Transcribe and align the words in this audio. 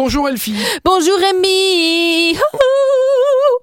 Bonjour 0.00 0.28
Elfie 0.28 0.54
Bonjour 0.84 1.18
Rémi 1.18 2.38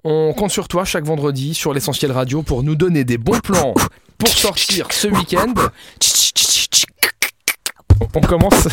On 0.03 0.33
compte 0.33 0.51
sur 0.51 0.67
toi 0.67 0.83
chaque 0.83 1.05
vendredi 1.05 1.53
sur 1.53 1.73
l'essentiel 1.73 2.11
radio 2.11 2.43
pour 2.43 2.61
nous 2.61 2.75
donner 2.75 3.05
des 3.05 3.17
bons 3.17 3.39
plans 3.39 3.73
pour 4.17 4.27
sortir 4.27 4.87
ce 4.91 5.07
week-end. 5.07 5.53
On 8.13 8.19
commence. 8.19 8.67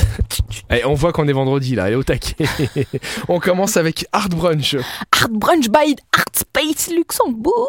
Eh, 0.70 0.84
on 0.84 0.94
voit 0.94 1.12
qu'on 1.12 1.28
est 1.28 1.32
vendredi 1.32 1.76
là, 1.76 1.88
est 1.90 1.94
au 1.94 2.02
taquet. 2.02 2.46
on 3.28 3.38
commence 3.38 3.76
avec 3.76 4.06
Art 4.10 4.28
Brunch. 4.28 4.74
Art 5.12 5.28
Brunch 5.30 5.68
by 5.68 5.94
Art 6.16 6.24
Space 6.54 6.90
Luxembourg 6.94 7.66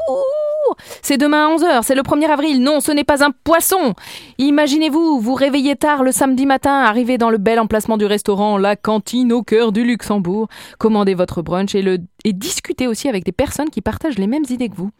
C'est 1.02 1.18
demain 1.18 1.48
à 1.48 1.56
11h, 1.56 1.84
c'est 1.84 1.96
le 1.96 2.02
1er 2.02 2.28
avril. 2.28 2.62
Non, 2.62 2.82
ce 2.82 2.92
n'est 2.92 3.06
pas 3.06 3.24
un 3.24 3.32
poisson 3.32 3.94
Imaginez-vous, 4.40 5.22
vous 5.22 5.36
réveillez 5.36 5.78
tard 5.78 6.04
le 6.04 6.12
samedi 6.12 6.46
matin, 6.46 6.82
arrivez 6.82 7.18
dans 7.18 7.30
le 7.30 7.38
bel 7.38 7.62
emplacement 7.62 7.96
du 7.96 8.06
restaurant 8.06 8.58
La 8.58 8.76
Cantine 8.76 9.32
au 9.32 9.42
cœur 9.42 9.72
du 9.72 9.86
Luxembourg. 9.86 10.50
Commandez 10.80 11.14
votre 11.14 11.42
brunch 11.42 11.76
et, 11.76 11.82
le, 11.82 12.00
et 12.26 12.34
discutez 12.34 12.88
aussi 12.88 13.08
avec 13.08 13.24
des 13.24 13.32
personnes 13.32 13.70
qui 13.70 13.80
partagent 13.80 14.18
les 14.18 14.28
mêmes 14.28 14.46
idées 14.50 14.68
que 14.68 14.76
vous. 14.76 14.92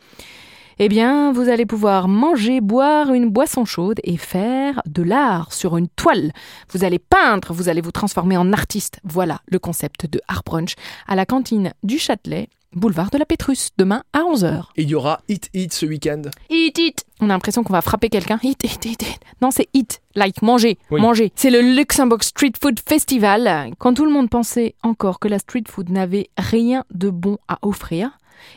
Eh 0.80 0.88
bien, 0.88 1.34
vous 1.34 1.50
allez 1.50 1.66
pouvoir 1.66 2.08
manger, 2.08 2.62
boire 2.62 3.14
une 3.14 3.30
boisson 3.30 3.66
chaude 3.66 4.00
et 4.06 4.16
faire 4.16 4.82
de 4.86 5.04
l'art 5.04 5.52
sur 5.52 5.76
une 5.76 5.90
toile. 5.90 6.32
Vous 6.72 6.86
allez 6.86 7.00
peindre, 7.00 7.52
vous 7.52 7.68
allez 7.68 7.82
vous 7.82 7.92
transformer 7.92 8.38
en 8.38 8.54
artiste. 8.54 9.02
Voilà 9.04 9.42
le 9.48 9.60
concept 9.60 10.10
de 10.10 10.22
Art 10.30 10.44
Brunch 10.46 10.76
à 11.06 11.16
la 11.16 11.26
cantine 11.26 11.74
du 11.84 12.00
Châtelet, 12.00 12.48
boulevard 12.76 13.10
de 13.12 13.18
la 13.18 13.26
Pétrus, 13.26 13.70
demain 13.78 14.04
à 14.14 14.20
11h. 14.22 14.66
Et 14.76 14.84
il 14.84 14.90
y 14.90 14.96
aura 14.96 15.22
Hit 15.30 15.50
Hit 15.54 15.74
ce 15.74 15.86
week-end. 15.86 16.22
Eat 16.50 16.78
it 16.80 17.06
On 17.22 17.26
a 17.26 17.34
l'impression 17.34 17.64
qu'on 17.64 17.74
va 17.74 17.82
frapper 17.82 18.10
quelqu'un. 18.10 18.40
Eat, 18.44 18.64
eat, 18.64 18.86
eat, 18.86 19.02
eat. 19.04 19.20
Non, 19.42 19.52
c'est 19.52 19.70
eat, 19.74 20.02
like 20.16 20.42
manger, 20.42 20.78
Oui. 20.92 21.00
manger. 21.02 21.32
C'est 21.36 21.50
le 21.50 21.62
Luxembourg 21.62 22.24
Street 22.24 22.52
Food 22.62 22.80
Festival. 22.88 23.72
Quand 23.80 23.94
tout 23.94 24.06
le 24.06 24.12
monde 24.12 24.30
pensait 24.30 24.76
encore 24.84 25.20
que 25.20 25.28
la 25.28 25.40
street 25.40 25.64
food 25.68 25.90
n'avait 25.90 26.30
rien 26.38 26.84
de 26.94 27.10
bon 27.10 27.38
à 27.48 27.60
offrir, 27.62 28.12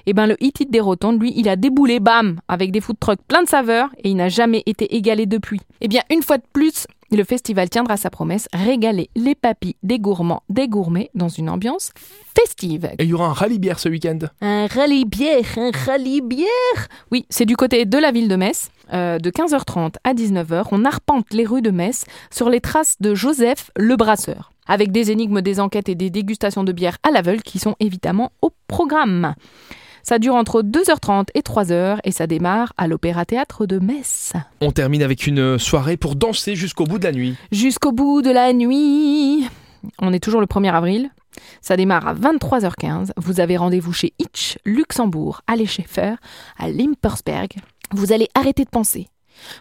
eh 0.06 0.12
ben 0.12 0.26
le 0.26 0.36
Hit 0.42 0.60
It 0.60 0.70
des 0.70 0.80
Rotondes, 0.80 1.20
lui, 1.20 1.32
il 1.36 1.48
a 1.48 1.56
déboulé, 1.56 2.00
bam, 2.00 2.40
avec 2.48 2.72
des 2.72 2.80
food 2.80 2.98
trucks 2.98 3.22
plein 3.26 3.42
de 3.42 3.48
saveurs 3.48 3.90
et 4.02 4.10
il 4.10 4.16
n'a 4.16 4.28
jamais 4.28 4.62
été 4.66 4.94
égalé 4.96 5.26
depuis. 5.26 5.60
Eh 5.80 5.88
bien, 5.88 6.02
une 6.10 6.22
fois 6.22 6.38
de 6.38 6.44
plus, 6.52 6.86
le 7.12 7.22
festival 7.24 7.70
tiendra 7.70 7.96
sa 7.96 8.10
promesse, 8.10 8.48
régaler 8.52 9.10
les 9.14 9.34
papis 9.34 9.76
des 9.82 9.98
gourmands, 9.98 10.42
des 10.48 10.68
gourmets 10.68 11.10
dans 11.14 11.28
une 11.28 11.48
ambiance 11.48 11.92
festive. 12.36 12.90
Et 12.98 13.04
il 13.04 13.10
y 13.10 13.14
aura 13.14 13.26
un 13.26 13.32
rallye 13.32 13.58
bière 13.58 13.78
ce 13.78 13.88
week-end. 13.88 14.18
Un 14.40 14.66
rallye 14.66 15.04
bière, 15.04 15.44
un 15.56 15.70
rallye 15.70 16.20
bière. 16.20 16.48
Oui, 17.12 17.24
c'est 17.30 17.44
du 17.44 17.56
côté 17.56 17.84
de 17.84 17.98
la 17.98 18.10
ville 18.10 18.28
de 18.28 18.36
Metz. 18.36 18.70
Euh, 18.92 19.18
de 19.18 19.30
15h30 19.30 19.94
à 20.04 20.14
19h, 20.14 20.66
on 20.70 20.84
arpente 20.84 21.32
les 21.32 21.44
rues 21.44 21.62
de 21.62 21.70
Metz 21.70 22.04
sur 22.30 22.48
les 22.48 22.60
traces 22.60 22.96
de 23.00 23.16
Joseph 23.16 23.70
le 23.76 23.96
Brasseur, 23.96 24.52
avec 24.68 24.92
des 24.92 25.10
énigmes, 25.10 25.42
des 25.42 25.58
enquêtes 25.58 25.88
et 25.88 25.96
des 25.96 26.08
dégustations 26.08 26.62
de 26.62 26.70
bière 26.70 26.96
à 27.02 27.10
l'aveugle 27.10 27.42
qui 27.42 27.58
sont 27.58 27.74
évidemment 27.80 28.30
au 28.42 28.50
programme. 28.66 29.34
Ça 30.02 30.20
dure 30.20 30.36
entre 30.36 30.62
2h30 30.62 31.30
et 31.34 31.40
3h 31.40 31.98
et 32.04 32.12
ça 32.12 32.28
démarre 32.28 32.72
à 32.76 32.86
l'Opéra 32.86 33.24
Théâtre 33.24 33.66
de 33.66 33.80
Metz. 33.80 34.34
On 34.60 34.70
termine 34.70 35.02
avec 35.02 35.26
une 35.26 35.58
soirée 35.58 35.96
pour 35.96 36.14
danser 36.14 36.54
jusqu'au 36.54 36.84
bout 36.84 37.00
de 37.00 37.04
la 37.04 37.12
nuit. 37.12 37.34
Jusqu'au 37.50 37.90
bout 37.90 38.22
de 38.22 38.30
la 38.30 38.52
nuit. 38.52 39.48
On 39.98 40.12
est 40.12 40.20
toujours 40.20 40.40
le 40.40 40.46
1er 40.46 40.72
avril. 40.72 41.10
Ça 41.60 41.76
démarre 41.76 42.06
à 42.06 42.14
23h15. 42.14 43.10
Vous 43.16 43.40
avez 43.40 43.56
rendez-vous 43.56 43.92
chez 43.92 44.14
Hitch, 44.20 44.58
Luxembourg, 44.64 45.42
à 45.48 45.56
l'Escheffer, 45.56 46.14
à 46.56 46.68
Limpersberg. 46.68 47.54
Vous 47.92 48.12
allez 48.12 48.28
arrêter 48.34 48.64
de 48.64 48.70
penser. 48.70 49.08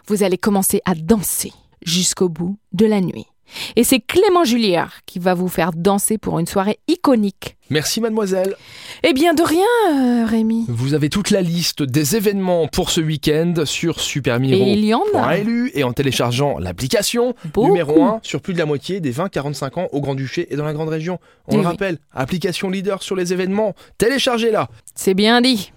Vous 0.06 0.22
allez 0.22 0.38
commencer 0.38 0.80
à 0.84 0.94
danser 0.94 1.52
jusqu'au 1.82 2.28
bout 2.28 2.56
de 2.72 2.86
la 2.86 3.00
nuit. 3.00 3.26
Et 3.76 3.84
c'est 3.84 4.00
Clément 4.00 4.44
Julliard 4.44 4.92
qui 5.06 5.18
va 5.18 5.34
vous 5.34 5.48
faire 5.48 5.72
danser 5.74 6.18
pour 6.18 6.38
une 6.38 6.46
soirée 6.46 6.78
iconique. 6.88 7.56
Merci 7.68 8.00
mademoiselle. 8.00 8.54
Eh 9.02 9.12
bien 9.12 9.34
de 9.34 9.42
rien, 9.42 9.64
euh, 10.22 10.24
Rémi. 10.24 10.66
Vous 10.68 10.94
avez 10.94 11.08
toute 11.08 11.30
la 11.30 11.40
liste 11.40 11.82
des 11.82 12.14
événements 12.14 12.68
pour 12.68 12.90
ce 12.90 13.00
week-end 13.00 13.54
sur 13.64 13.96
Et 13.98 14.72
il 14.72 14.84
y 14.84 14.94
en 14.94 15.00
a. 15.00 15.02
supermiro.lu 15.02 15.70
et 15.74 15.82
en 15.82 15.92
téléchargeant 15.92 16.58
l'application 16.58 17.34
Beaucoup. 17.52 17.66
numéro 17.68 18.02
1 18.04 18.20
sur 18.22 18.40
plus 18.40 18.52
de 18.54 18.58
la 18.58 18.66
moitié 18.66 19.00
des 19.00 19.12
20-45 19.12 19.80
ans 19.80 19.88
au 19.90 20.00
Grand-Duché 20.00 20.46
et 20.52 20.56
dans 20.56 20.64
la 20.64 20.72
Grande 20.74 20.90
Région. 20.90 21.18
On 21.48 21.52
Eh 21.52 21.56
le 21.56 21.60
oui. 21.62 21.66
rappelle, 21.66 21.98
application 22.14 22.70
leader 22.70 23.02
sur 23.02 23.16
les 23.16 23.32
événements, 23.32 23.74
téléchargez-la 23.98 24.68
C'est 24.94 25.14
bien 25.14 25.40
dit. 25.40 25.72